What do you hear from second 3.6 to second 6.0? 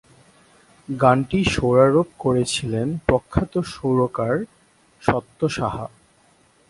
সুরকার সত্য সাহা।